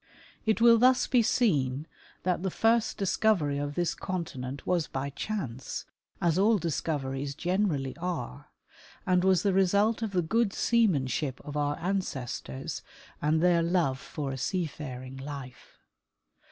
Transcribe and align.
It 0.47 0.59
will 0.59 0.79
thus 0.79 1.05
be 1.05 1.21
seen 1.21 1.85
that 2.23 2.41
the 2.41 2.49
first 2.49 2.97
discovery 2.97 3.59
of 3.59 3.75
this 3.75 3.93
continent 3.93 4.65
was 4.65 4.87
by 4.87 5.11
chance, 5.11 5.85
as 6.19 6.39
all 6.39 6.57
discoveries 6.57 7.35
generally 7.35 7.95
are, 7.97 8.47
and 9.05 9.23
was 9.23 9.43
the 9.43 9.53
result 9.53 10.01
of 10.01 10.09
the 10.13 10.23
good 10.23 10.53
seamanship 10.53 11.39
of 11.41 11.55
our 11.55 11.77
ancestors 11.77 12.81
and 13.21 13.41
their 13.41 13.61
love 13.61 13.99
for 13.99 14.31
a 14.31 14.39
seafaring 14.39 15.17
life. 15.17 15.77